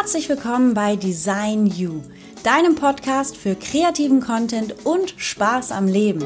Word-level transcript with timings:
Herzlich 0.00 0.30
willkommen 0.30 0.72
bei 0.72 0.96
Design 0.96 1.66
You, 1.66 2.00
deinem 2.42 2.74
Podcast 2.74 3.36
für 3.36 3.54
kreativen 3.54 4.22
Content 4.22 4.86
und 4.86 5.12
Spaß 5.18 5.72
am 5.72 5.86
Leben. 5.86 6.24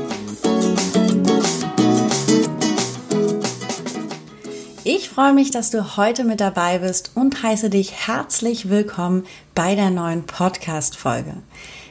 Ich 4.85 5.09
freue 5.09 5.33
mich, 5.33 5.51
dass 5.51 5.73
du 5.73 5.97
heute 5.97 6.23
mit 6.23 6.41
dabei 6.41 6.79
bist 6.79 7.11
und 7.17 7.43
heiße 7.43 7.69
dich 7.69 8.07
herzlich 8.07 8.71
willkommen 8.71 9.27
bei 9.57 9.75
der 9.75 9.91
neuen 9.91 10.25
Podcast-Folge. 10.25 11.35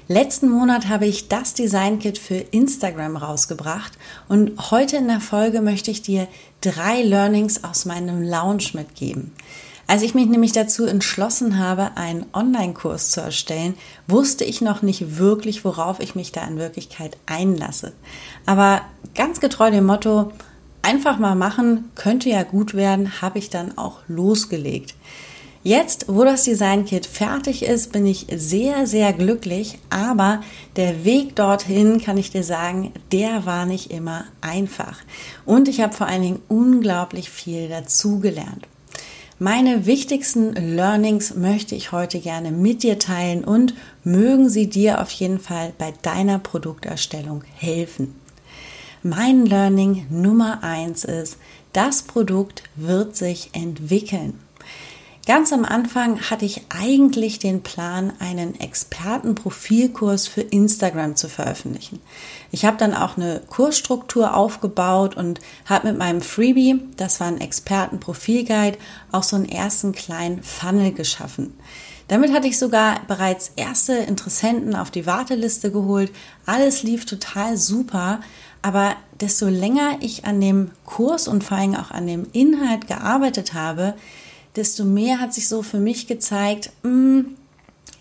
Letzten 0.07 0.49
Monat 0.49 0.87
habe 0.87 1.05
ich 1.05 1.27
das 1.27 1.53
Design 1.53 1.99
Kit 1.99 2.17
für 2.17 2.35
Instagram 2.35 3.17
rausgebracht 3.17 3.91
und 4.29 4.71
heute 4.71 4.95
in 4.95 5.09
der 5.09 5.19
Folge 5.19 5.61
möchte 5.61 5.91
ich 5.91 6.01
dir 6.01 6.29
drei 6.61 7.01
Learnings 7.01 7.65
aus 7.65 7.83
meinem 7.83 8.23
Lounge 8.23 8.69
mitgeben. 8.71 9.33
Als 9.85 10.01
ich 10.01 10.15
mich 10.15 10.27
nämlich 10.27 10.53
dazu 10.53 10.85
entschlossen 10.85 11.59
habe, 11.59 11.97
einen 11.97 12.25
Online-Kurs 12.33 13.11
zu 13.11 13.21
erstellen, 13.21 13.75
wusste 14.07 14.45
ich 14.45 14.61
noch 14.61 14.81
nicht 14.81 15.17
wirklich, 15.17 15.65
worauf 15.65 15.99
ich 15.99 16.15
mich 16.15 16.31
da 16.31 16.45
in 16.47 16.57
Wirklichkeit 16.57 17.17
einlasse. 17.25 17.91
Aber 18.45 18.81
ganz 19.13 19.39
getreu 19.39 19.71
dem 19.71 19.85
Motto, 19.85 20.31
einfach 20.81 21.19
mal 21.19 21.35
machen, 21.35 21.91
könnte 21.95 22.29
ja 22.29 22.43
gut 22.43 22.73
werden, 22.73 23.21
habe 23.21 23.39
ich 23.39 23.49
dann 23.49 23.77
auch 23.77 23.99
losgelegt. 24.07 24.95
Jetzt, 25.65 26.05
wo 26.09 26.25
das 26.25 26.43
Design 26.43 26.83
Kit 26.83 27.05
fertig 27.05 27.63
ist, 27.63 27.93
bin 27.93 28.05
ich 28.05 28.27
sehr, 28.35 28.85
sehr 28.85 29.13
glücklich, 29.13 29.79
aber 29.89 30.41
der 30.75 31.05
Weg 31.05 31.37
dorthin, 31.37 32.01
kann 32.01 32.17
ich 32.17 32.31
dir 32.31 32.43
sagen, 32.43 32.91
der 33.13 33.45
war 33.45 33.65
nicht 33.65 33.89
immer 33.89 34.25
einfach. 34.41 34.97
Und 35.45 35.69
ich 35.69 35.79
habe 35.79 35.93
vor 35.93 36.07
allen 36.07 36.21
Dingen 36.21 36.41
unglaublich 36.49 37.29
viel 37.29 37.69
dazugelernt. 37.69 38.67
Meine 39.39 39.87
wichtigsten 39.87 40.53
Learnings 40.53 41.33
möchte 41.35 41.73
ich 41.73 41.91
heute 41.91 42.19
gerne 42.19 42.51
mit 42.51 42.83
dir 42.83 42.99
teilen 42.99 43.43
und 43.43 43.73
mögen 44.03 44.47
sie 44.47 44.69
dir 44.69 45.01
auf 45.01 45.09
jeden 45.09 45.39
Fall 45.39 45.73
bei 45.77 45.91
deiner 46.03 46.37
Produkterstellung 46.37 47.43
helfen. 47.55 48.15
Mein 49.01 49.45
Learning 49.45 50.05
Nummer 50.09 50.63
eins 50.63 51.03
ist, 51.03 51.37
das 51.73 52.03
Produkt 52.03 52.63
wird 52.75 53.15
sich 53.15 53.49
entwickeln. 53.53 54.39
Ganz 55.25 55.53
am 55.53 55.63
Anfang 55.63 56.19
hatte 56.29 56.43
ich 56.43 56.63
eigentlich 56.67 57.39
den 57.39 57.63
Plan, 57.63 58.11
einen 58.19 58.59
Expertenprofilkurs 58.59 60.27
für 60.27 60.41
Instagram 60.41 61.15
zu 61.15 61.29
veröffentlichen. 61.29 62.01
Ich 62.51 62.65
habe 62.65 62.75
dann 62.75 62.93
auch 62.93 63.15
eine 63.15 63.41
Kursstruktur 63.47 64.35
aufgebaut 64.35 65.15
und 65.15 65.39
habe 65.63 65.87
mit 65.87 65.97
meinem 65.97 66.21
Freebie, 66.21 66.81
das 66.97 67.21
war 67.21 67.27
ein 67.27 67.39
Expertenprofilguide, 67.39 68.77
auch 69.13 69.23
so 69.23 69.37
einen 69.37 69.47
ersten 69.47 69.93
kleinen 69.93 70.43
Funnel 70.43 70.91
geschaffen. 70.91 71.53
Damit 72.09 72.33
hatte 72.33 72.47
ich 72.47 72.59
sogar 72.59 72.99
bereits 73.07 73.53
erste 73.55 73.93
Interessenten 73.93 74.75
auf 74.75 74.91
die 74.91 75.05
Warteliste 75.05 75.71
geholt. 75.71 76.11
Alles 76.45 76.83
lief 76.83 77.05
total 77.05 77.55
super, 77.55 78.19
aber 78.61 78.97
desto 79.21 79.47
länger 79.47 79.99
ich 80.01 80.25
an 80.25 80.41
dem 80.41 80.71
Kurs 80.83 81.29
und 81.29 81.45
vor 81.45 81.57
allem 81.57 81.75
auch 81.75 81.91
an 81.91 82.07
dem 82.07 82.27
Inhalt 82.33 82.87
gearbeitet 82.87 83.53
habe, 83.53 83.93
desto 84.55 84.85
mehr 84.85 85.19
hat 85.19 85.33
sich 85.33 85.47
so 85.47 85.61
für 85.61 85.79
mich 85.79 86.07
gezeigt, 86.07 86.71
mh, 86.83 86.89
hm, 86.89 87.35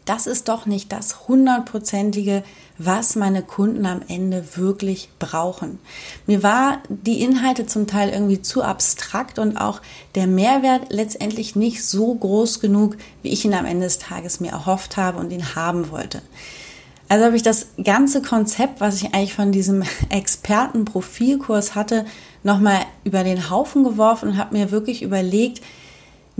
das 0.04 0.26
ist 0.26 0.48
doch 0.48 0.66
nicht 0.66 0.90
das 0.90 1.28
hundertprozentige, 1.28 2.42
was 2.76 3.14
meine 3.14 3.42
Kunden 3.42 3.86
am 3.86 4.00
Ende 4.08 4.44
wirklich 4.56 5.10
brauchen. 5.20 5.78
Mir 6.26 6.42
war 6.42 6.82
die 6.88 7.22
Inhalte 7.22 7.66
zum 7.66 7.86
Teil 7.86 8.08
irgendwie 8.08 8.42
zu 8.42 8.62
abstrakt 8.62 9.38
und 9.38 9.56
auch 9.56 9.80
der 10.16 10.26
Mehrwert 10.26 10.92
letztendlich 10.92 11.54
nicht 11.54 11.84
so 11.84 12.14
groß 12.14 12.58
genug, 12.58 12.96
wie 13.22 13.28
ich 13.28 13.44
ihn 13.44 13.54
am 13.54 13.64
Ende 13.64 13.84
des 13.84 13.98
Tages 13.98 14.40
mir 14.40 14.50
erhofft 14.50 14.96
habe 14.96 15.20
und 15.20 15.32
ihn 15.32 15.54
haben 15.54 15.90
wollte. 15.92 16.20
Also 17.08 17.26
habe 17.26 17.36
ich 17.36 17.42
das 17.42 17.68
ganze 17.84 18.22
Konzept, 18.22 18.80
was 18.80 18.96
ich 18.96 19.14
eigentlich 19.14 19.34
von 19.34 19.52
diesem 19.52 19.84
Expertenprofilkurs 20.08 21.76
hatte, 21.76 22.06
nochmal 22.42 22.80
über 23.04 23.22
den 23.22 23.50
Haufen 23.50 23.84
geworfen 23.84 24.30
und 24.30 24.36
habe 24.36 24.56
mir 24.56 24.72
wirklich 24.72 25.02
überlegt, 25.02 25.60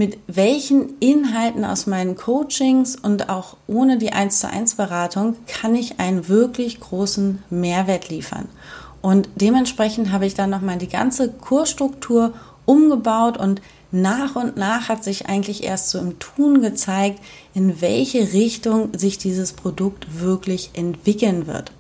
mit 0.02 0.18
welchen 0.26 0.98
Inhalten 0.98 1.64
aus 1.64 1.86
meinen 1.86 2.16
Coachings 2.16 2.96
und 2.96 3.28
auch 3.28 3.56
ohne 3.68 3.98
die 3.98 4.12
1 4.12 4.40
zu 4.40 4.48
1 4.48 4.74
Beratung 4.74 5.36
kann 5.46 5.76
ich 5.76 6.00
einen 6.00 6.26
wirklich 6.26 6.80
großen 6.80 7.40
Mehrwert 7.50 8.08
liefern. 8.08 8.48
Und 9.00 9.28
dementsprechend 9.36 10.10
habe 10.10 10.26
ich 10.26 10.34
dann 10.34 10.50
nochmal 10.50 10.78
die 10.78 10.88
ganze 10.88 11.30
Kursstruktur 11.30 12.32
umgebaut 12.64 13.36
und 13.36 13.62
nach 13.92 14.34
und 14.34 14.56
nach 14.56 14.88
hat 14.88 15.04
sich 15.04 15.26
eigentlich 15.26 15.62
erst 15.62 15.90
so 15.90 16.00
im 16.00 16.19
Tun 16.19 16.62
gezeigt, 16.62 17.20
in 17.54 17.80
welche 17.80 18.32
Richtung 18.32 18.98
sich 18.98 19.19
dieses 19.19 19.52
Produkt 19.52 20.20
wirklich 20.20 20.70
entwickeln 20.74 21.46
wird. 21.46 21.70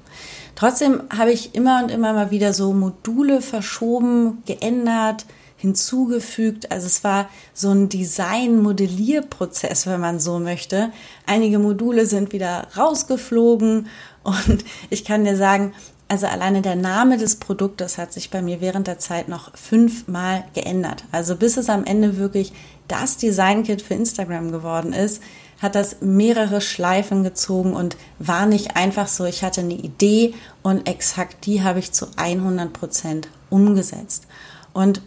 Trotzdem 0.54 1.02
habe 1.10 1.32
ich 1.32 1.56
immer 1.56 1.82
und 1.82 1.90
immer 1.90 2.12
mal 2.12 2.30
wieder 2.30 2.52
so 2.52 2.72
Module 2.72 3.40
verschoben, 3.40 4.44
geändert, 4.46 5.26
hinzugefügt. 5.62 6.70
Also 6.72 6.86
es 6.86 7.04
war 7.04 7.30
so 7.54 7.70
ein 7.70 7.88
Design-Modellierprozess, 7.88 9.86
wenn 9.86 10.00
man 10.00 10.18
so 10.18 10.40
möchte. 10.40 10.90
Einige 11.24 11.60
Module 11.60 12.04
sind 12.04 12.32
wieder 12.32 12.66
rausgeflogen 12.76 13.86
und 14.24 14.64
ich 14.90 15.04
kann 15.04 15.24
dir 15.24 15.36
sagen, 15.36 15.72
also 16.08 16.26
alleine 16.26 16.62
der 16.62 16.76
Name 16.76 17.16
des 17.16 17.36
Produktes 17.36 17.96
hat 17.96 18.12
sich 18.12 18.28
bei 18.28 18.42
mir 18.42 18.60
während 18.60 18.86
der 18.86 18.98
Zeit 18.98 19.28
noch 19.28 19.56
fünfmal 19.56 20.44
geändert. 20.52 21.04
Also 21.12 21.36
bis 21.36 21.56
es 21.56 21.70
am 21.70 21.84
Ende 21.84 22.18
wirklich 22.18 22.52
das 22.88 23.16
Design-Kit 23.16 23.80
für 23.80 23.94
Instagram 23.94 24.52
geworden 24.52 24.92
ist, 24.92 25.22
hat 25.62 25.76
das 25.76 25.98
mehrere 26.00 26.60
Schleifen 26.60 27.22
gezogen 27.22 27.72
und 27.72 27.96
war 28.18 28.46
nicht 28.46 28.76
einfach 28.76 29.06
so, 29.06 29.24
ich 29.24 29.44
hatte 29.44 29.60
eine 29.60 29.74
Idee 29.74 30.34
und 30.62 30.88
exakt 30.88 31.46
die 31.46 31.62
habe 31.62 31.78
ich 31.78 31.92
zu 31.92 32.08
100 32.16 32.72
Prozent 32.72 33.28
umgesetzt. 33.48 34.26
Und 34.72 35.00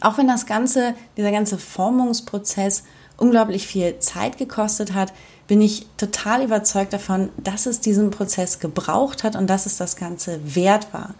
auch 0.00 0.18
wenn 0.18 0.28
das 0.28 0.46
ganze, 0.46 0.94
dieser 1.16 1.32
ganze 1.32 1.58
Formungsprozess 1.58 2.84
unglaublich 3.16 3.66
viel 3.66 3.98
Zeit 3.98 4.38
gekostet 4.38 4.94
hat, 4.94 5.12
bin 5.46 5.60
ich 5.60 5.86
total 5.96 6.42
überzeugt 6.42 6.92
davon, 6.92 7.30
dass 7.36 7.66
es 7.66 7.80
diesen 7.80 8.10
Prozess 8.10 8.58
gebraucht 8.58 9.24
hat 9.24 9.36
und 9.36 9.46
dass 9.48 9.66
es 9.66 9.76
das 9.76 9.96
Ganze 9.96 10.40
wert 10.42 10.92
war. 10.92 11.14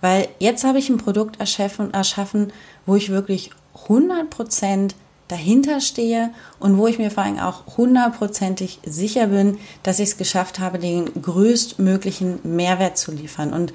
Weil 0.00 0.28
jetzt 0.38 0.64
habe 0.64 0.78
ich 0.78 0.88
ein 0.88 0.98
Produkt 0.98 1.40
erschaffen, 1.40 1.92
erschaffen 1.92 2.52
wo 2.86 2.96
ich 2.96 3.10
wirklich 3.10 3.50
100 3.84 4.30
Prozent 4.30 4.94
dahinter 5.28 5.80
stehe 5.80 6.30
und 6.60 6.76
wo 6.76 6.86
ich 6.86 6.98
mir 6.98 7.10
vor 7.10 7.22
allem 7.22 7.38
auch 7.38 7.76
hundertprozentig 7.76 8.80
sicher 8.84 9.28
bin, 9.28 9.58
dass 9.82 9.98
ich 9.98 10.10
es 10.10 10.16
geschafft 10.16 10.58
habe, 10.58 10.78
den 10.78 11.06
größtmöglichen 11.20 12.40
Mehrwert 12.42 12.98
zu 12.98 13.12
liefern. 13.12 13.52
Und 13.52 13.72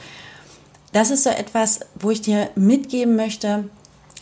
das 0.94 1.10
ist 1.10 1.24
so 1.24 1.30
etwas, 1.30 1.80
wo 1.96 2.12
ich 2.12 2.22
dir 2.22 2.50
mitgeben 2.56 3.16
möchte, 3.16 3.70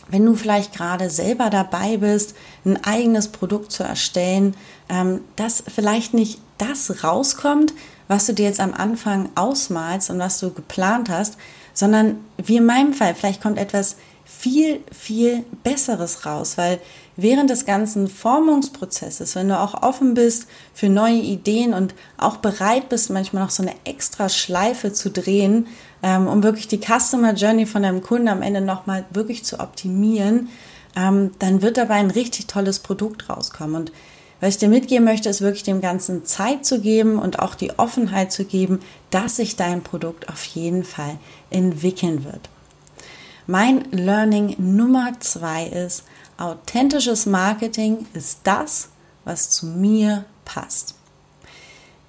wenn 0.08 0.24
du 0.24 0.34
vielleicht 0.34 0.74
gerade 0.74 1.10
selber 1.10 1.50
dabei 1.50 1.96
bist, 1.96 2.34
ein 2.64 2.82
eigenes 2.84 3.28
Produkt 3.28 3.72
zu 3.72 3.82
erstellen, 3.82 4.54
ähm, 4.88 5.20
dass 5.36 5.64
vielleicht 5.66 6.14
nicht 6.14 6.40
das 6.58 7.02
rauskommt, 7.04 7.74
was 8.08 8.26
du 8.26 8.34
dir 8.34 8.46
jetzt 8.46 8.60
am 8.60 8.72
Anfang 8.72 9.30
ausmalst 9.34 10.10
und 10.10 10.18
was 10.18 10.38
du 10.38 10.52
geplant 10.52 11.08
hast, 11.10 11.36
sondern 11.74 12.18
wie 12.38 12.56
in 12.56 12.66
meinem 12.66 12.94
Fall, 12.94 13.14
vielleicht 13.14 13.42
kommt 13.42 13.58
etwas 13.58 13.96
viel, 14.24 14.80
viel 14.92 15.44
Besseres 15.62 16.24
raus, 16.24 16.56
weil 16.56 16.80
während 17.16 17.50
des 17.50 17.64
ganzen 17.64 18.08
Formungsprozesses, 18.08 19.34
wenn 19.34 19.48
du 19.48 19.58
auch 19.58 19.82
offen 19.82 20.14
bist 20.14 20.46
für 20.74 20.88
neue 20.88 21.18
Ideen 21.18 21.74
und 21.74 21.94
auch 22.18 22.36
bereit 22.36 22.88
bist, 22.88 23.10
manchmal 23.10 23.42
noch 23.42 23.50
so 23.50 23.62
eine 23.62 23.74
extra 23.84 24.28
Schleife 24.28 24.92
zu 24.92 25.10
drehen, 25.10 25.66
ähm, 26.02 26.26
um 26.28 26.42
wirklich 26.42 26.68
die 26.68 26.80
Customer 26.80 27.32
Journey 27.32 27.66
von 27.66 27.82
deinem 27.82 28.02
Kunden 28.02 28.28
am 28.28 28.42
Ende 28.42 28.60
nochmal 28.60 29.04
wirklich 29.10 29.44
zu 29.44 29.60
optimieren, 29.60 30.48
ähm, 30.94 31.32
dann 31.38 31.62
wird 31.62 31.76
dabei 31.76 31.94
ein 31.94 32.10
richtig 32.10 32.46
tolles 32.46 32.78
Produkt 32.80 33.28
rauskommen. 33.28 33.76
Und 33.76 33.92
was 34.40 34.50
ich 34.50 34.58
dir 34.58 34.68
mitgeben 34.68 35.04
möchte, 35.04 35.30
ist 35.30 35.40
wirklich 35.40 35.62
dem 35.62 35.80
Ganzen 35.80 36.26
Zeit 36.26 36.66
zu 36.66 36.80
geben 36.80 37.18
und 37.18 37.38
auch 37.38 37.54
die 37.54 37.78
Offenheit 37.78 38.32
zu 38.32 38.44
geben, 38.44 38.80
dass 39.10 39.36
sich 39.36 39.56
dein 39.56 39.82
Produkt 39.82 40.28
auf 40.28 40.44
jeden 40.44 40.84
Fall 40.84 41.16
entwickeln 41.48 42.24
wird. 42.24 42.50
Mein 43.46 43.90
Learning 43.92 44.56
Nummer 44.58 45.12
zwei 45.20 45.66
ist, 45.66 46.02
authentisches 46.38 47.26
Marketing 47.26 48.06
ist 48.14 48.40
das, 48.44 48.88
was 49.24 49.50
zu 49.50 49.66
mir 49.66 50.24
passt. 50.44 50.94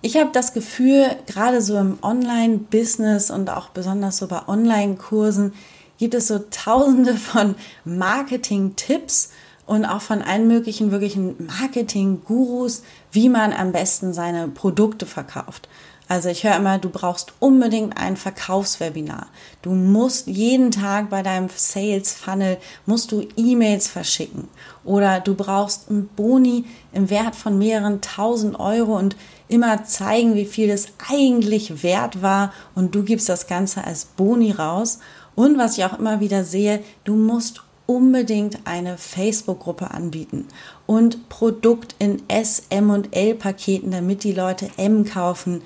Ich 0.02 0.16
habe 0.16 0.30
das 0.32 0.54
Gefühl, 0.54 1.08
gerade 1.26 1.62
so 1.62 1.78
im 1.78 1.98
Online-Business 2.02 3.32
und 3.32 3.50
auch 3.50 3.70
besonders 3.70 4.18
so 4.18 4.28
bei 4.28 4.48
Online-Kursen 4.48 5.54
gibt 5.98 6.14
es 6.14 6.28
so 6.28 6.40
tausende 6.52 7.16
von 7.16 7.56
Marketing-Tipps 7.84 9.32
und 9.66 9.86
auch 9.86 10.02
von 10.02 10.22
allen 10.22 10.48
möglichen 10.48 10.92
wirklichen 10.92 11.48
Marketing-Gurus, 11.48 12.84
wie 13.12 13.30
man 13.30 13.52
am 13.54 13.72
besten 13.72 14.14
seine 14.14 14.48
Produkte 14.48 15.06
verkauft. 15.06 15.68
Also 16.10 16.30
ich 16.30 16.46
höre 16.46 16.56
immer, 16.56 16.78
du 16.78 16.90
brauchst 16.90 17.34
unbedingt 17.40 17.98
ein 17.98 18.16
Verkaufswebinar. 18.16 19.28
Du 19.62 19.72
musst 19.72 20.28
jeden 20.28 20.72
Tag 20.72 21.10
bei 21.10 21.22
deinem 21.22 21.50
Sales 21.54 22.14
Funnel 22.14 22.58
musst 22.86 23.12
du 23.12 23.28
E-Mails 23.36 23.90
verschicken 23.90 24.48
oder 24.86 25.20
du 25.20 25.36
brauchst 25.36 25.90
ein 25.90 26.08
Boni 26.08 26.64
im 26.94 27.10
Wert 27.10 27.36
von 27.36 27.58
mehreren 27.58 28.00
tausend 28.00 28.58
Euro 28.58 28.98
und 28.98 29.18
immer 29.50 29.84
zeigen, 29.84 30.36
wie 30.36 30.46
viel 30.46 30.70
es 30.70 30.88
eigentlich 31.10 31.84
wert 31.84 32.22
war 32.22 32.54
und 32.74 32.96
du 32.96 33.04
gibst 33.04 33.28
das 33.28 33.48
Ganze 33.48 33.84
als 33.84 34.06
Boni 34.06 34.52
raus. 34.52 35.00
Und 35.36 35.58
was 35.58 35.78
ich 35.78 35.84
auch 35.84 36.00
immer 36.00 36.20
wieder 36.20 36.44
sehe, 36.44 36.82
du 37.04 37.16
musst 37.16 37.62
unbedingt 37.86 38.60
eine 38.66 38.98
Facebook-Gruppe 38.98 39.92
anbieten 39.92 40.48
und 40.86 41.30
Produkt 41.30 41.96
in 42.00 42.22
S, 42.28 42.64
M 42.70 42.90
und 42.90 43.16
L-Paketen, 43.16 43.92
damit 43.92 44.24
die 44.24 44.34
Leute 44.34 44.70
M 44.78 45.06
kaufen. 45.06 45.62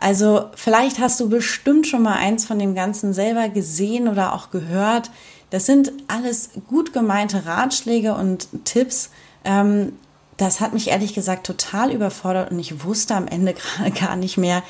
Also 0.00 0.46
vielleicht 0.54 0.98
hast 0.98 1.20
du 1.20 1.28
bestimmt 1.28 1.86
schon 1.86 2.02
mal 2.02 2.16
eins 2.16 2.46
von 2.46 2.58
dem 2.58 2.74
Ganzen 2.74 3.12
selber 3.12 3.50
gesehen 3.50 4.08
oder 4.08 4.34
auch 4.34 4.50
gehört. 4.50 5.10
Das 5.50 5.66
sind 5.66 5.92
alles 6.08 6.50
gut 6.66 6.94
gemeinte 6.94 7.44
Ratschläge 7.44 8.14
und 8.14 8.48
Tipps. 8.64 9.10
Ähm, 9.44 9.92
das 10.38 10.60
hat 10.60 10.72
mich 10.72 10.88
ehrlich 10.88 11.12
gesagt 11.12 11.46
total 11.46 11.92
überfordert 11.92 12.50
und 12.50 12.58
ich 12.58 12.82
wusste 12.82 13.14
am 13.14 13.28
Ende 13.28 13.52
gerade 13.76 13.90
gar 13.90 14.16
nicht 14.16 14.38
mehr, 14.38 14.62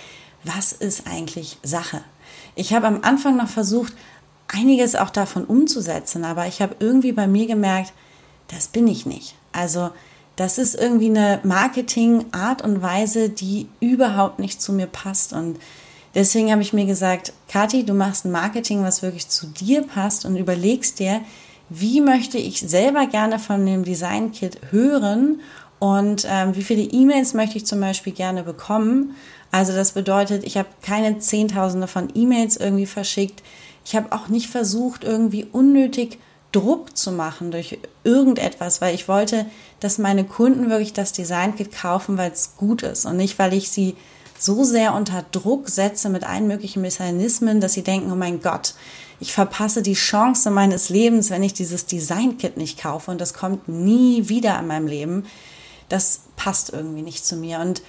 was 0.42 0.72
ist 0.72 1.06
eigentlich 1.06 1.58
Sache. 1.62 2.00
Ich 2.56 2.74
habe 2.74 2.88
am 2.88 3.02
Anfang 3.02 3.36
noch 3.36 3.48
versucht, 3.48 3.92
einiges 4.48 4.96
auch 4.96 5.10
davon 5.10 5.44
umzusetzen, 5.44 6.24
aber 6.24 6.48
ich 6.48 6.60
habe 6.60 6.74
irgendwie 6.80 7.12
bei 7.12 7.28
mir 7.28 7.46
gemerkt, 7.46 7.92
das 8.48 8.66
bin 8.66 8.88
ich 8.88 9.06
nicht. 9.06 9.36
Also 9.52 9.90
das 10.40 10.56
ist 10.56 10.74
irgendwie 10.74 11.10
eine 11.10 11.38
Marketing-Art 11.42 12.62
und 12.62 12.80
Weise, 12.80 13.28
die 13.28 13.68
überhaupt 13.78 14.38
nicht 14.38 14.62
zu 14.62 14.72
mir 14.72 14.86
passt. 14.86 15.34
Und 15.34 15.58
deswegen 16.14 16.50
habe 16.50 16.62
ich 16.62 16.72
mir 16.72 16.86
gesagt, 16.86 17.34
Kathi, 17.46 17.84
du 17.84 17.92
machst 17.92 18.24
ein 18.24 18.30
Marketing, 18.30 18.82
was 18.82 19.02
wirklich 19.02 19.28
zu 19.28 19.48
dir 19.48 19.82
passt 19.82 20.24
und 20.24 20.36
überlegst 20.36 20.98
dir, 20.98 21.20
wie 21.68 22.00
möchte 22.00 22.38
ich 22.38 22.60
selber 22.60 23.06
gerne 23.06 23.38
von 23.38 23.66
dem 23.66 23.84
Design 23.84 24.32
Kit 24.32 24.58
hören 24.70 25.42
und 25.78 26.26
ähm, 26.26 26.56
wie 26.56 26.62
viele 26.62 26.84
E-Mails 26.84 27.34
möchte 27.34 27.58
ich 27.58 27.66
zum 27.66 27.80
Beispiel 27.80 28.14
gerne 28.14 28.42
bekommen. 28.42 29.14
Also 29.50 29.74
das 29.74 29.92
bedeutet, 29.92 30.44
ich 30.44 30.56
habe 30.56 30.68
keine 30.80 31.18
Zehntausende 31.18 31.86
von 31.86 32.08
E-Mails 32.14 32.56
irgendwie 32.56 32.86
verschickt. 32.86 33.42
Ich 33.84 33.94
habe 33.94 34.10
auch 34.12 34.28
nicht 34.28 34.48
versucht, 34.48 35.04
irgendwie 35.04 35.44
unnötig 35.52 36.18
Druck 36.52 36.96
zu 36.96 37.12
machen 37.12 37.50
durch 37.50 37.78
irgendetwas, 38.04 38.80
weil 38.80 38.94
ich 38.94 39.08
wollte, 39.08 39.46
dass 39.78 39.98
meine 39.98 40.24
Kunden 40.24 40.68
wirklich 40.70 40.92
das 40.92 41.12
Design-Kit 41.12 41.72
kaufen, 41.72 42.18
weil 42.18 42.32
es 42.32 42.56
gut 42.56 42.82
ist 42.82 43.06
und 43.06 43.16
nicht, 43.16 43.38
weil 43.38 43.52
ich 43.54 43.70
sie 43.70 43.96
so 44.38 44.64
sehr 44.64 44.94
unter 44.94 45.24
Druck 45.32 45.68
setze 45.68 46.08
mit 46.08 46.24
allen 46.24 46.48
möglichen 46.48 46.82
Mechanismen, 46.82 47.60
dass 47.60 47.74
sie 47.74 47.82
denken, 47.82 48.10
oh 48.10 48.16
mein 48.16 48.40
Gott, 48.40 48.74
ich 49.20 49.32
verpasse 49.32 49.82
die 49.82 49.94
Chance 49.94 50.50
meines 50.50 50.88
Lebens, 50.88 51.28
wenn 51.30 51.42
ich 51.42 51.52
dieses 51.52 51.84
Design-Kit 51.86 52.56
nicht 52.56 52.80
kaufe 52.80 53.10
und 53.10 53.20
das 53.20 53.34
kommt 53.34 53.68
nie 53.68 54.28
wieder 54.28 54.58
in 54.58 54.66
meinem 54.66 54.86
Leben. 54.86 55.26
Das 55.90 56.22
passt 56.36 56.72
irgendwie 56.72 57.02
nicht 57.02 57.24
zu 57.26 57.36
mir. 57.36 57.60
Und 57.60 57.82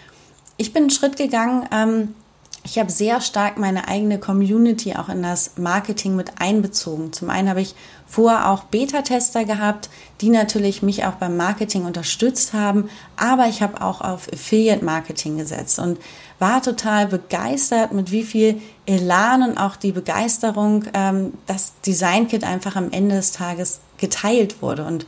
ich 0.57 0.73
bin 0.73 0.83
einen 0.83 0.89
Schritt 0.89 1.15
gegangen, 1.15 1.67
ähm, 1.71 2.15
ich 2.63 2.77
habe 2.77 2.91
sehr 2.91 3.21
stark 3.21 3.57
meine 3.57 3.87
eigene 3.87 4.19
Community 4.19 4.93
auch 4.95 5.09
in 5.09 5.23
das 5.23 5.57
Marketing 5.57 6.15
mit 6.15 6.39
einbezogen. 6.39 7.11
Zum 7.11 7.31
einen 7.31 7.49
habe 7.49 7.61
ich 7.61 7.73
vorher 8.05 8.49
auch 8.49 8.65
Beta-Tester 8.65 9.45
gehabt, 9.45 9.89
die 10.21 10.29
natürlich 10.29 10.83
mich 10.83 11.05
auch 11.05 11.13
beim 11.13 11.37
Marketing 11.37 11.85
unterstützt 11.85 12.53
haben, 12.53 12.89
aber 13.15 13.47
ich 13.47 13.63
habe 13.63 13.81
auch 13.81 14.01
auf 14.01 14.31
Affiliate-Marketing 14.31 15.37
gesetzt 15.37 15.79
und 15.79 15.97
war 16.37 16.61
total 16.61 17.07
begeistert, 17.07 17.93
mit 17.93 18.11
wie 18.11 18.23
viel 18.23 18.61
Elan 18.85 19.41
und 19.41 19.57
auch 19.57 19.75
die 19.75 19.91
Begeisterung 19.91 20.85
ähm, 20.93 21.33
das 21.47 21.73
Design-Kit 21.85 22.43
einfach 22.43 22.75
am 22.75 22.91
Ende 22.91 23.15
des 23.15 23.31
Tages 23.31 23.79
geteilt 23.97 24.61
wurde. 24.61 24.85
Und 24.85 25.07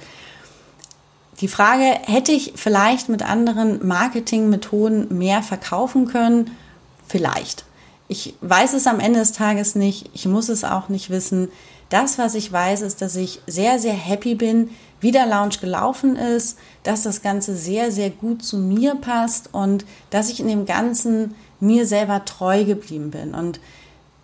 die 1.40 1.48
Frage, 1.48 1.84
hätte 1.84 2.32
ich 2.32 2.54
vielleicht 2.56 3.10
mit 3.10 3.22
anderen 3.22 3.86
Marketingmethoden 3.86 5.16
mehr 5.16 5.44
verkaufen 5.44 6.08
können? 6.08 6.52
Vielleicht. 7.08 7.66
Ich 8.08 8.36
weiß 8.42 8.74
es 8.74 8.88
am 8.88 9.00
Ende 9.00 9.20
des 9.20 9.32
Tages 9.32 9.76
nicht. 9.76 10.10
Ich 10.14 10.26
muss 10.26 10.50
es 10.50 10.64
auch 10.64 10.90
nicht 10.90 11.10
wissen. 11.10 11.50
Das, 11.90 12.18
was 12.18 12.36
ich 12.36 12.52
weiß, 12.52 12.82
ist, 12.82 13.02
dass 13.02 13.16
ich 13.16 13.42
sehr, 13.48 13.80
sehr 13.80 13.94
happy 13.94 14.36
bin, 14.36 14.70
wie 15.00 15.12
der 15.12 15.26
Lounge 15.26 15.58
gelaufen 15.62 16.16
ist, 16.16 16.58
dass 16.84 17.04
das 17.04 17.22
Ganze 17.22 17.56
sehr, 17.56 17.92
sehr 17.92 18.10
gut 18.10 18.44
zu 18.44 18.58
mir 18.58 18.96
passt 18.96 19.50
und 19.54 19.86
dass 20.10 20.30
ich 20.30 20.40
in 20.40 20.48
dem 20.48 20.66
Ganzen 20.66 21.36
mir 21.60 21.86
selber 21.86 22.26
treu 22.26 22.64
geblieben 22.66 23.12
bin. 23.12 23.34
Und 23.34 23.60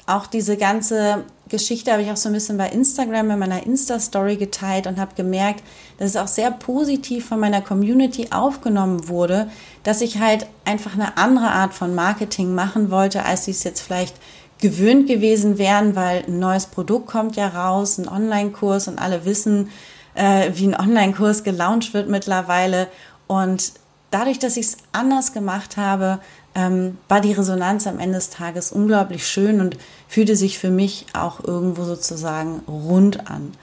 auch 0.08 0.26
diese 0.26 0.58
ganze 0.58 1.24
Geschichte 1.50 1.92
habe 1.92 2.02
ich 2.02 2.12
auch 2.12 2.18
so 2.18 2.30
ein 2.30 2.34
bisschen 2.34 2.58
bei 2.58 2.70
Instagram 2.70 3.32
in 3.32 3.40
meiner 3.40 3.66
Insta-Story 3.66 4.38
geteilt 4.38 4.88
und 4.88 5.00
habe 5.00 5.16
gemerkt, 5.16 5.64
dass 5.98 6.12
es 6.12 6.16
auch 6.16 6.28
sehr 6.28 6.52
positiv 6.52 7.28
von 7.28 7.40
meiner 7.40 7.62
Community 7.62 8.28
aufgenommen 8.32 9.08
wurde, 9.08 9.50
dass 9.84 10.02
ich 10.02 10.20
halt 10.20 10.48
einfach 10.66 10.94
eine 10.94 11.18
andere 11.18 11.48
Art 11.48 11.74
von 11.74 11.96
Marketing 11.96 12.54
machen 12.56 12.92
wollte, 12.92 13.26
als 13.26 13.46
sie 13.46 13.52
es 13.52 13.64
jetzt 13.64 13.82
vielleicht 13.82 14.16
gewöhnt 14.60 15.08
gewesen 15.08 15.58
wären, 15.58 15.96
weil 15.96 16.24
ein 16.28 16.40
neues 16.40 16.68
Produkt 16.68 17.08
kommt 17.08 17.36
ja 17.36 17.48
raus, 17.48 17.98
ein 17.98 18.08
Online-Kurs 18.08 18.88
und 18.88 19.00
alle 19.00 19.26
wissen, 19.26 19.70
äh, 20.16 20.52
wie 20.54 20.68
ein 20.68 20.80
Online-Kurs 20.80 21.44
gelauncht 21.44 21.94
wird 21.94 22.10
mittlerweile. 22.10 22.88
Und 23.28 23.74
dadurch, 24.12 24.40
dass 24.40 24.58
ich 24.58 24.68
es 24.68 24.78
anders 24.92 25.34
gemacht 25.34 25.78
habe, 25.78 26.20
ähm, 26.56 26.98
war 27.08 27.22
die 27.22 27.34
Resonanz 27.34 27.88
am 27.88 28.00
Ende 28.00 28.16
des 28.16 28.30
Tages 28.30 28.72
unglaublich 28.72 29.28
schön 29.28 29.62
und 29.62 29.78
fühlte 30.08 30.36
sich 30.36 30.60
für 30.60 30.72
mich 30.72 31.06
auch 31.14 31.44
irgendwo 31.44 31.84
sozusagen 31.84 32.62
rund 32.68 33.30
an. 33.30 33.54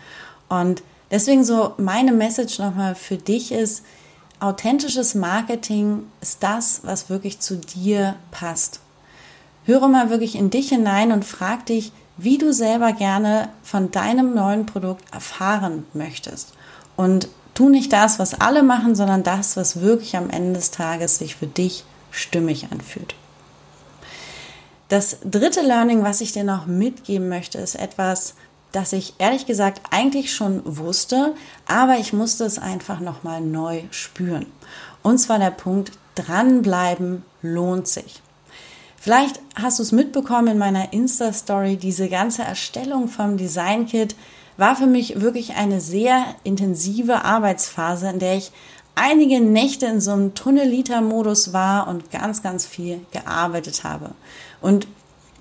Und 0.48 0.82
deswegen 1.10 1.44
so 1.44 1.74
meine 1.78 2.12
Message 2.12 2.58
nochmal 2.58 2.94
für 2.94 3.16
dich 3.16 3.52
ist, 3.52 3.84
authentisches 4.40 5.14
Marketing 5.14 6.06
ist 6.20 6.42
das, 6.42 6.80
was 6.84 7.10
wirklich 7.10 7.40
zu 7.40 7.56
dir 7.56 8.16
passt. 8.30 8.80
Höre 9.64 9.88
mal 9.88 10.10
wirklich 10.10 10.36
in 10.36 10.50
dich 10.50 10.68
hinein 10.68 11.10
und 11.10 11.24
frag 11.24 11.66
dich, 11.66 11.92
wie 12.16 12.38
du 12.38 12.52
selber 12.52 12.92
gerne 12.92 13.48
von 13.62 13.90
deinem 13.90 14.34
neuen 14.34 14.64
Produkt 14.64 15.12
erfahren 15.12 15.84
möchtest. 15.92 16.52
Und 16.96 17.28
tu 17.54 17.68
nicht 17.68 17.92
das, 17.92 18.18
was 18.18 18.40
alle 18.40 18.62
machen, 18.62 18.94
sondern 18.94 19.22
das, 19.22 19.56
was 19.56 19.80
wirklich 19.80 20.16
am 20.16 20.30
Ende 20.30 20.54
des 20.54 20.70
Tages 20.70 21.18
sich 21.18 21.36
für 21.36 21.46
dich 21.46 21.84
stimmig 22.16 22.68
anfühlt. 22.70 23.14
Das 24.88 25.18
dritte 25.24 25.62
Learning, 25.62 26.02
was 26.02 26.20
ich 26.20 26.32
dir 26.32 26.44
noch 26.44 26.66
mitgeben 26.66 27.28
möchte, 27.28 27.58
ist 27.58 27.74
etwas, 27.74 28.34
das 28.72 28.92
ich 28.92 29.14
ehrlich 29.18 29.46
gesagt 29.46 29.80
eigentlich 29.90 30.34
schon 30.34 30.62
wusste, 30.64 31.34
aber 31.66 31.96
ich 31.98 32.12
musste 32.12 32.44
es 32.44 32.58
einfach 32.58 33.00
nochmal 33.00 33.40
neu 33.40 33.82
spüren. 33.90 34.46
Und 35.02 35.18
zwar 35.18 35.38
der 35.38 35.50
Punkt, 35.50 35.92
dranbleiben 36.14 37.24
lohnt 37.42 37.88
sich. 37.88 38.22
Vielleicht 38.96 39.40
hast 39.54 39.78
du 39.78 39.82
es 39.82 39.92
mitbekommen 39.92 40.48
in 40.48 40.58
meiner 40.58 40.92
Insta-Story, 40.92 41.76
diese 41.76 42.08
ganze 42.08 42.42
Erstellung 42.42 43.08
vom 43.08 43.36
Design-Kit 43.36 44.16
war 44.56 44.74
für 44.74 44.86
mich 44.86 45.20
wirklich 45.20 45.54
eine 45.54 45.80
sehr 45.80 46.24
intensive 46.42 47.24
Arbeitsphase, 47.24 48.08
in 48.08 48.18
der 48.18 48.36
ich 48.36 48.52
einige 48.96 49.40
Nächte 49.40 49.86
in 49.86 50.00
so 50.00 50.10
einem 50.10 50.34
Tunneliter-Modus 50.34 51.52
war 51.52 51.86
und 51.86 52.10
ganz, 52.10 52.42
ganz 52.42 52.66
viel 52.66 53.00
gearbeitet 53.12 53.84
habe. 53.84 54.10
Und 54.60 54.88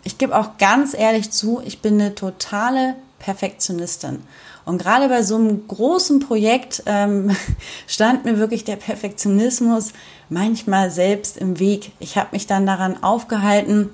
ich 0.03 0.19
gebe 0.19 0.37
auch 0.37 0.57
ganz 0.57 0.93
ehrlich 0.93 1.31
zu, 1.31 1.61
ich 1.65 1.81
bin 1.81 1.99
eine 1.99 2.13
totale 2.13 2.95
Perfektionistin. 3.17 4.21
Und 4.65 4.79
gerade 4.79 5.07
bei 5.09 5.23
so 5.23 5.35
einem 5.35 5.67
großen 5.67 6.19
Projekt 6.19 6.83
ähm, 6.85 7.35
stand 7.87 8.25
mir 8.25 8.37
wirklich 8.37 8.63
der 8.63 8.75
Perfektionismus 8.75 9.93
manchmal 10.29 10.91
selbst 10.91 11.37
im 11.37 11.59
Weg. 11.59 11.91
Ich 11.99 12.17
habe 12.17 12.29
mich 12.33 12.45
dann 12.47 12.65
daran 12.65 13.01
aufgehalten. 13.03 13.89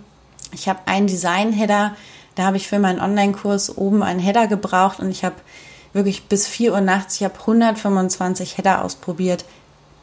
Ich 0.54 0.68
habe 0.68 0.80
einen 0.86 1.08
Design-Header, 1.08 1.96
da 2.36 2.44
habe 2.44 2.58
ich 2.58 2.68
für 2.68 2.80
meinen 2.80 3.00
Online-Kurs 3.00 3.78
oben 3.78 4.04
einen 4.04 4.20
Header 4.20 4.48
gebraucht 4.48 5.00
und 5.00 5.12
ich 5.12 5.24
habe 5.24 5.36
wirklich 5.94 6.24
bis 6.24 6.48
4 6.48 6.74
Uhr 6.74 6.82
nachts, 6.82 7.16
ich 7.16 7.24
habe 7.24 7.40
125 7.40 8.58
Header 8.58 8.84
ausprobiert, 8.84 9.46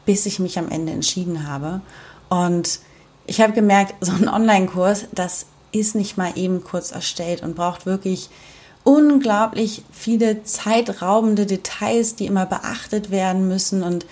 bis 0.05 0.25
ich 0.25 0.39
mich 0.39 0.57
am 0.59 0.69
Ende 0.69 0.91
entschieden 0.91 1.47
habe. 1.47 1.81
Und 2.29 2.79
ich 3.25 3.41
habe 3.41 3.53
gemerkt, 3.53 3.95
so 4.01 4.11
ein 4.11 4.27
Online-Kurs, 4.27 5.05
das 5.11 5.45
ist 5.71 5.95
nicht 5.95 6.17
mal 6.17 6.31
eben 6.35 6.63
kurz 6.63 6.91
erstellt 6.91 7.43
und 7.43 7.55
braucht 7.55 7.85
wirklich 7.85 8.29
unglaublich 8.83 9.83
viele 9.91 10.43
zeitraubende 10.43 11.45
Details, 11.45 12.15
die 12.15 12.25
immer 12.25 12.45
beachtet 12.45 13.11
werden 13.11 13.47
müssen. 13.47 13.83
Und 13.83 14.05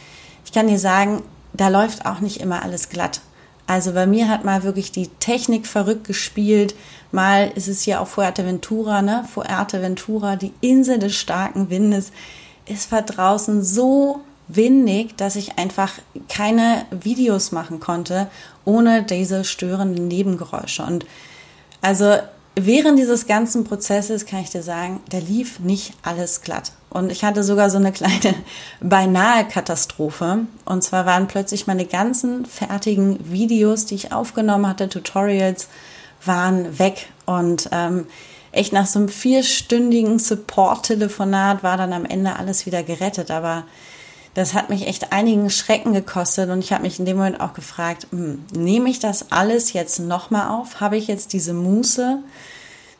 ich 0.45 0.51
kann 0.51 0.67
dir 0.67 0.79
sagen, 0.79 1.23
da 1.53 1.69
läuft 1.69 2.05
auch 2.05 2.19
nicht 2.19 2.41
immer 2.41 2.61
alles 2.61 2.89
glatt. 2.89 3.21
Also 3.67 3.91
bei 3.91 4.07
mir 4.07 4.29
hat 4.29 4.45
mal 4.45 4.63
wirklich 4.63 4.91
die 4.93 5.09
Technik 5.19 5.67
verrückt 5.67 6.07
gespielt. 6.07 6.73
Mal 7.11 7.51
ist 7.53 7.67
es 7.67 7.81
hier 7.81 7.99
auf 8.01 8.11
Fuerteventura, 8.11 9.01
ne? 9.01 9.25
Fuerteventura, 9.31 10.37
die 10.37 10.53
Insel 10.61 10.99
des 10.99 11.15
starken 11.15 11.69
Windes. 11.69 12.13
Es 12.65 12.91
war 12.91 13.01
draußen 13.01 13.61
so 13.63 14.21
windig, 14.47 15.17
dass 15.17 15.35
ich 15.35 15.57
einfach 15.57 15.93
keine 16.29 16.85
Videos 16.91 17.51
machen 17.51 17.81
konnte 17.81 18.29
ohne 18.63 19.03
diese 19.03 19.43
störenden 19.43 20.07
Nebengeräusche. 20.07 20.83
Und 20.83 21.05
also 21.81 22.17
während 22.65 22.97
dieses 22.97 23.27
ganzen 23.27 23.63
Prozesses 23.63 24.25
kann 24.25 24.41
ich 24.41 24.49
dir 24.49 24.63
sagen, 24.63 24.99
da 25.09 25.19
lief 25.19 25.59
nicht 25.59 25.93
alles 26.01 26.41
glatt. 26.41 26.71
Und 26.89 27.11
ich 27.11 27.23
hatte 27.23 27.43
sogar 27.43 27.69
so 27.69 27.77
eine 27.77 27.91
kleine 27.91 28.33
beinahe 28.81 29.47
Katastrophe. 29.47 30.39
Und 30.65 30.83
zwar 30.83 31.05
waren 31.05 31.27
plötzlich 31.27 31.67
meine 31.67 31.85
ganzen 31.85 32.45
fertigen 32.45 33.31
Videos, 33.31 33.85
die 33.85 33.95
ich 33.95 34.11
aufgenommen 34.11 34.67
hatte, 34.67 34.89
Tutorials, 34.89 35.67
waren 36.25 36.79
weg. 36.79 37.07
Und 37.25 37.69
ähm, 37.71 38.07
echt 38.51 38.73
nach 38.73 38.87
so 38.87 38.99
einem 38.99 39.09
vierstündigen 39.09 40.17
Support-Telefonat 40.17 41.61
war 41.61 41.77
dann 41.77 41.93
am 41.93 42.05
Ende 42.05 42.37
alles 42.37 42.65
wieder 42.65 42.81
gerettet. 42.81 43.29
Aber 43.29 43.65
das 44.37 44.53
hat 44.53 44.69
mich 44.69 44.85
echt 44.85 45.11
einigen 45.13 45.49
Schrecken 45.49 45.93
gekostet 45.93 46.51
und 46.51 46.59
ich 46.59 46.71
habe 46.71 46.83
mich 46.83 46.99
in 46.99 47.05
dem 47.05 47.17
Moment 47.17 47.41
auch 47.41 47.55
gefragt, 47.55 48.05
hm, 48.11 48.45
nehme 48.55 48.87
ich 48.87 48.99
das 48.99 49.31
alles 49.31 49.73
jetzt 49.73 49.97
nochmal 49.99 50.49
auf? 50.49 50.79
Habe 50.79 50.95
ich 50.95 51.07
jetzt 51.07 51.33
diese 51.33 51.55
Muße? 51.55 52.19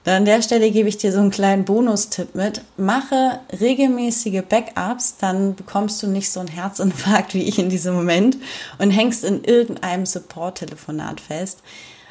Dann 0.04 0.16
an 0.16 0.26
der 0.26 0.42
Stelle 0.42 0.72
gebe 0.72 0.90
ich 0.90 0.98
dir 0.98 1.12
so 1.12 1.20
einen 1.20 1.30
kleinen 1.30 1.64
Bonustipp 1.64 2.34
mit. 2.34 2.64
Mache 2.76 3.40
regelmäßige 3.60 4.42
Backups, 4.50 5.18
dann 5.20 5.54
bekommst 5.54 6.02
du 6.02 6.08
nicht 6.08 6.32
so 6.32 6.40
einen 6.40 6.50
Herzinfarkt 6.50 7.36
wie 7.36 7.44
ich 7.44 7.60
in 7.60 7.70
diesem 7.70 7.94
Moment 7.94 8.38
und 8.80 8.90
hängst 8.90 9.24
in 9.24 9.44
irgendeinem 9.44 10.08
Support-Telefonat 10.08 11.22
fest. 11.22 11.60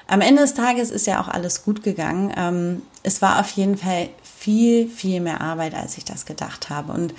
Am 0.07 0.21
Ende 0.21 0.43
des 0.43 0.55
Tages 0.55 0.93
ist 0.93 1.09
ja 1.09 1.21
auch 1.21 1.27
alles 1.27 1.65
gut 1.65 1.83
gegangen. 1.83 2.33
Ähm, 2.37 2.83
es 3.03 3.23
war 3.23 3.41
auf 3.41 3.51
jeden 3.51 3.77
Fall 3.77 4.09
viel, 4.23 4.89
viel 4.89 5.21
mehr 5.21 5.41
Arbeit, 5.41 5.75
als 5.75 5.99
ich 5.99 6.05
das 6.05 6.27
gedacht 6.27 6.71
habe. 6.71 6.93
Und 6.93 7.13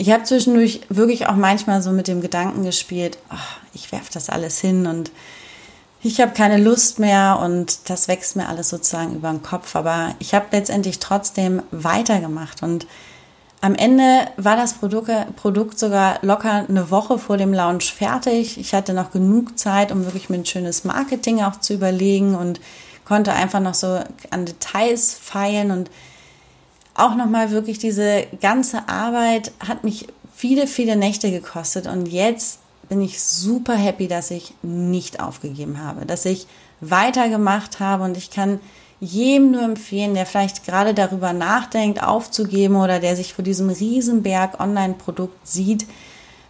ich 0.00 0.10
habe 0.10 0.24
zwischendurch 0.24 0.80
wirklich 0.88 1.26
auch 1.26 1.36
manchmal 1.36 1.82
so 1.82 1.92
mit 1.92 2.08
dem 2.08 2.22
Gedanken 2.22 2.64
gespielt, 2.64 3.18
oh, 3.30 3.58
ich 3.74 3.92
werfe 3.92 4.10
das 4.10 4.30
alles 4.30 4.58
hin 4.58 4.86
und 4.86 5.10
ich 6.02 6.22
habe 6.22 6.32
keine 6.32 6.56
Lust 6.56 6.98
mehr 6.98 7.38
und 7.44 7.90
das 7.90 8.08
wächst 8.08 8.34
mir 8.34 8.48
alles 8.48 8.70
sozusagen 8.70 9.14
über 9.14 9.28
den 9.30 9.42
Kopf. 9.42 9.76
Aber 9.76 10.14
ich 10.18 10.32
habe 10.32 10.46
letztendlich 10.52 11.00
trotzdem 11.00 11.62
weitergemacht 11.70 12.62
und 12.62 12.86
am 13.60 13.74
Ende 13.74 14.26
war 14.38 14.56
das 14.56 14.72
Produkt, 14.72 15.10
Produkt 15.36 15.78
sogar 15.78 16.18
locker 16.22 16.64
eine 16.66 16.90
Woche 16.90 17.18
vor 17.18 17.36
dem 17.36 17.52
Launch 17.52 17.92
fertig. 17.92 18.56
Ich 18.56 18.72
hatte 18.72 18.94
noch 18.94 19.10
genug 19.10 19.58
Zeit, 19.58 19.92
um 19.92 20.06
wirklich 20.06 20.30
mir 20.30 20.36
ein 20.36 20.46
schönes 20.46 20.84
Marketing 20.84 21.42
auch 21.42 21.60
zu 21.60 21.74
überlegen 21.74 22.36
und 22.36 22.58
konnte 23.04 23.34
einfach 23.34 23.60
noch 23.60 23.74
so 23.74 24.00
an 24.30 24.46
Details 24.46 25.12
feilen 25.12 25.70
und 25.70 25.90
auch 27.00 27.14
nochmal 27.14 27.50
wirklich 27.50 27.78
diese 27.78 28.26
ganze 28.40 28.88
Arbeit 28.88 29.52
hat 29.66 29.84
mich 29.84 30.06
viele, 30.34 30.66
viele 30.66 30.96
Nächte 30.96 31.30
gekostet 31.30 31.86
und 31.86 32.06
jetzt 32.06 32.60
bin 32.88 33.00
ich 33.00 33.22
super 33.22 33.74
happy, 33.74 34.08
dass 34.08 34.30
ich 34.30 34.54
nicht 34.62 35.20
aufgegeben 35.20 35.82
habe, 35.82 36.06
dass 36.06 36.24
ich 36.24 36.46
weitergemacht 36.80 37.78
habe 37.80 38.04
und 38.04 38.16
ich 38.16 38.30
kann 38.30 38.58
jedem 39.00 39.52
nur 39.52 39.62
empfehlen, 39.62 40.14
der 40.14 40.26
vielleicht 40.26 40.66
gerade 40.66 40.92
darüber 40.92 41.32
nachdenkt, 41.32 42.02
aufzugeben 42.02 42.76
oder 42.76 43.00
der 43.00 43.16
sich 43.16 43.32
vor 43.32 43.44
diesem 43.44 43.70
Riesenberg 43.70 44.60
Online-Produkt 44.60 45.46
sieht. 45.46 45.86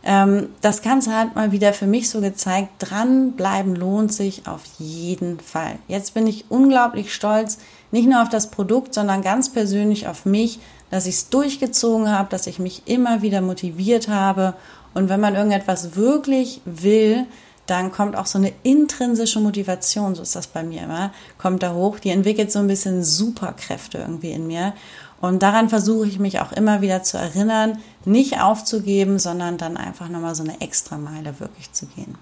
Ähm, 0.02 0.48
das 0.60 0.82
Ganze 0.82 1.14
hat 1.14 1.36
mal 1.36 1.52
wieder 1.52 1.72
für 1.72 1.86
mich 1.86 2.10
so 2.10 2.20
gezeigt, 2.20 2.70
dranbleiben 2.78 3.76
lohnt 3.76 4.12
sich 4.12 4.46
auf 4.46 4.62
jeden 4.78 5.38
Fall. 5.38 5.76
Jetzt 5.88 6.14
bin 6.14 6.26
ich 6.26 6.46
unglaublich 6.48 7.14
stolz, 7.14 7.58
nicht 7.90 8.08
nur 8.08 8.22
auf 8.22 8.28
das 8.28 8.50
Produkt, 8.50 8.94
sondern 8.94 9.22
ganz 9.22 9.52
persönlich 9.52 10.06
auf 10.06 10.24
mich, 10.26 10.60
dass 10.90 11.06
ich 11.06 11.16
es 11.16 11.28
durchgezogen 11.28 12.10
habe, 12.10 12.28
dass 12.30 12.46
ich 12.46 12.58
mich 12.58 12.82
immer 12.86 13.22
wieder 13.22 13.40
motiviert 13.40 14.08
habe. 14.08 14.54
Und 14.94 15.08
wenn 15.08 15.20
man 15.20 15.34
irgendetwas 15.34 15.96
wirklich 15.96 16.60
will, 16.64 17.26
dann 17.66 17.92
kommt 17.92 18.16
auch 18.16 18.26
so 18.26 18.38
eine 18.38 18.52
intrinsische 18.64 19.38
Motivation, 19.38 20.16
so 20.16 20.22
ist 20.22 20.34
das 20.34 20.48
bei 20.48 20.64
mir 20.64 20.82
immer, 20.82 21.12
kommt 21.38 21.62
da 21.62 21.72
hoch. 21.72 22.00
Die 22.00 22.10
entwickelt 22.10 22.50
so 22.50 22.58
ein 22.58 22.66
bisschen 22.66 23.04
Superkräfte 23.04 23.98
irgendwie 23.98 24.32
in 24.32 24.48
mir. 24.48 24.72
Und 25.20 25.42
daran 25.42 25.68
versuche 25.68 26.08
ich 26.08 26.18
mich 26.18 26.40
auch 26.40 26.50
immer 26.50 26.80
wieder 26.80 27.02
zu 27.02 27.18
erinnern, 27.18 27.78
nicht 28.04 28.40
aufzugeben, 28.40 29.18
sondern 29.18 29.58
dann 29.58 29.76
einfach 29.76 30.08
nochmal 30.08 30.34
so 30.34 30.42
eine 30.42 30.60
extra 30.60 30.96
Meile 30.96 31.38
wirklich 31.38 31.70
zu 31.72 31.86
gehen. 31.86 32.16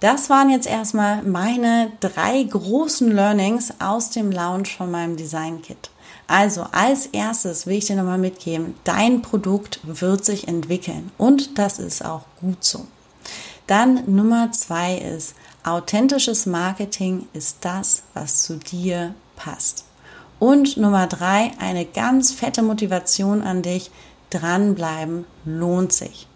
Das 0.00 0.30
waren 0.30 0.48
jetzt 0.48 0.66
erstmal 0.66 1.22
meine 1.22 1.92
drei 2.00 2.42
großen 2.42 3.10
Learnings 3.10 3.74
aus 3.80 4.08
dem 4.08 4.32
Launch 4.32 4.74
von 4.74 4.90
meinem 4.90 5.16
Design 5.16 5.60
Kit. 5.60 5.90
Also 6.26 6.64
als 6.72 7.06
erstes 7.06 7.66
will 7.66 7.76
ich 7.76 7.84
dir 7.84 7.96
nochmal 7.96 8.18
mitgeben, 8.18 8.74
dein 8.84 9.20
Produkt 9.20 9.80
wird 9.82 10.24
sich 10.24 10.48
entwickeln 10.48 11.10
und 11.18 11.58
das 11.58 11.78
ist 11.78 12.04
auch 12.04 12.22
gut 12.40 12.64
so. 12.64 12.86
Dann 13.66 14.02
Nummer 14.06 14.50
zwei 14.52 14.96
ist, 14.96 15.34
authentisches 15.64 16.46
Marketing 16.46 17.28
ist 17.34 17.58
das, 17.60 18.02
was 18.14 18.42
zu 18.42 18.56
dir 18.56 19.14
passt. 19.36 19.84
Und 20.38 20.78
Nummer 20.78 21.06
drei, 21.06 21.52
eine 21.58 21.84
ganz 21.84 22.32
fette 22.32 22.62
Motivation 22.62 23.42
an 23.42 23.60
dich, 23.60 23.90
dranbleiben 24.30 25.26
lohnt 25.44 25.92
sich. 25.92 26.26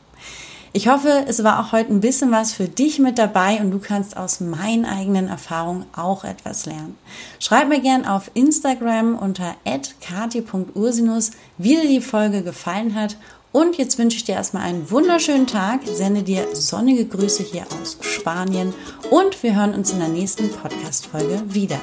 Ich 0.76 0.88
hoffe, 0.88 1.24
es 1.28 1.44
war 1.44 1.60
auch 1.60 1.70
heute 1.70 1.92
ein 1.92 2.00
bisschen 2.00 2.32
was 2.32 2.52
für 2.52 2.66
dich 2.66 2.98
mit 2.98 3.16
dabei 3.16 3.60
und 3.60 3.70
du 3.70 3.78
kannst 3.78 4.16
aus 4.16 4.40
meinen 4.40 4.84
eigenen 4.84 5.28
Erfahrungen 5.28 5.86
auch 5.94 6.24
etwas 6.24 6.66
lernen. 6.66 6.98
Schreib 7.38 7.68
mir 7.68 7.80
gern 7.80 8.04
auf 8.04 8.28
Instagram 8.34 9.16
unter 9.16 9.54
kati.ursinus, 10.00 11.30
wie 11.58 11.76
dir 11.76 11.88
die 11.88 12.00
Folge 12.00 12.42
gefallen 12.42 12.96
hat 12.96 13.16
und 13.52 13.78
jetzt 13.78 13.98
wünsche 13.98 14.16
ich 14.16 14.24
dir 14.24 14.34
erstmal 14.34 14.64
einen 14.64 14.90
wunderschönen 14.90 15.46
Tag, 15.46 15.82
sende 15.84 16.24
dir 16.24 16.44
sonnige 16.56 17.06
Grüße 17.06 17.44
hier 17.44 17.66
aus 17.80 17.98
Spanien 18.00 18.74
und 19.10 19.44
wir 19.44 19.54
hören 19.54 19.74
uns 19.74 19.92
in 19.92 20.00
der 20.00 20.08
nächsten 20.08 20.50
Podcast-Folge 20.50 21.40
wieder. 21.46 21.78